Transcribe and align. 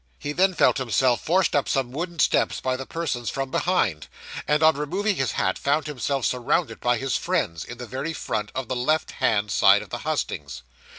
He 0.17 0.31
then 0.31 0.55
felt 0.55 0.79
himself 0.79 1.21
forced 1.23 1.55
up 1.55 1.69
some 1.69 1.91
wooden 1.91 2.17
steps 2.17 2.59
by 2.59 2.75
the 2.75 2.87
persons 2.87 3.29
from 3.29 3.51
behind; 3.51 4.07
and 4.47 4.63
on 4.63 4.75
removing 4.75 5.15
his 5.15 5.33
hat, 5.33 5.59
found 5.59 5.85
himself 5.85 6.25
surrounded 6.25 6.79
by 6.79 6.97
his 6.97 7.17
friends, 7.17 7.63
in 7.63 7.77
the 7.77 7.85
very 7.85 8.11
front 8.13 8.51
of 8.55 8.67
the 8.67 8.75
left 8.75 9.11
hand 9.11 9.51
side 9.51 9.83
of 9.83 9.91
the 9.91 9.99
hustings. 9.99 10.63